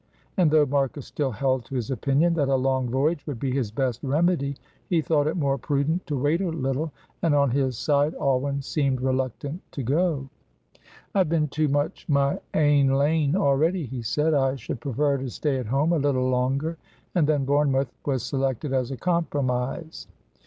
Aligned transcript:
And 0.35 0.49
though 0.49 0.65
Marcus 0.65 1.05
still 1.05 1.29
held 1.29 1.63
to 1.65 1.75
his 1.75 1.91
opinion 1.91 2.33
that 2.33 2.49
a 2.49 2.55
long 2.55 2.89
voyage 2.89 3.23
would 3.27 3.39
be 3.39 3.51
his 3.51 3.69
best 3.69 4.01
remedy, 4.01 4.55
he 4.89 4.99
thought 4.99 5.27
it 5.27 5.37
more 5.37 5.59
prudent 5.59 6.07
to 6.07 6.17
wait 6.17 6.41
a 6.41 6.49
little, 6.49 6.91
and 7.21 7.35
on 7.35 7.51
his 7.51 7.77
side 7.77 8.15
Alwyn 8.15 8.63
seemed 8.63 8.99
reluctant 8.99 9.61
to 9.73 9.83
go. 9.83 10.27
"I 11.13 11.19
have 11.19 11.29
been 11.29 11.49
too 11.49 11.67
much 11.67 12.09
my 12.09 12.39
ain 12.55 12.95
lane 12.95 13.35
already," 13.35 13.85
he 13.85 14.01
said; 14.01 14.33
"I 14.33 14.55
should 14.55 14.79
prefer 14.81 15.19
to 15.19 15.29
stay 15.29 15.59
at 15.59 15.67
home 15.67 15.93
a 15.93 15.99
little 15.99 16.27
longer," 16.29 16.77
and 17.13 17.27
then 17.27 17.45
Bournemouth 17.45 17.93
was 18.03 18.23
selected 18.23 18.73
as 18.73 18.89
a 18.89 18.97
compromise. 18.97 20.07